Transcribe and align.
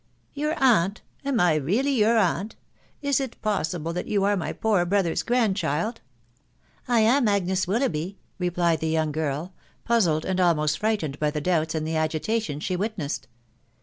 "Your 0.33 0.55
aunt?.... 0.59 1.01
am 1.23 1.39
I 1.39 1.53
really 1.53 1.91
your 1.91 2.17
aunt?.... 2.17 2.55
Is 3.03 3.19
it 3.19 3.39
possible 3.43 3.93
that 3.93 4.07
you 4.07 4.23
are 4.23 4.35
my 4.35 4.51
poor 4.51 4.83
brother's 4.83 5.21
grandchild?"" 5.21 6.01
I 6.97 7.01
am 7.01 7.27
Agnes 7.27 7.67
Willoughby," 7.67 8.17
replied 8.39 8.79
the 8.79 8.89
young 8.89 9.11
girl, 9.11 9.53
puzzled 9.83 10.25
and 10.25 10.39
almost 10.41 10.79
frightened 10.79 11.19
by 11.19 11.29
the 11.29 11.39
doubts 11.39 11.75
and 11.75 11.85
the 11.87 11.97
agitation 11.97 12.59
she 12.59 12.75
witnessed. 12.75 13.27